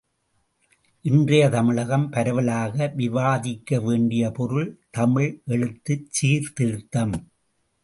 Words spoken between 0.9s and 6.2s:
இன்றைய தமிழகம் பரவலாக விவாதிக்க வேண்டிய பொருள் தமிழ் எழுத்துச்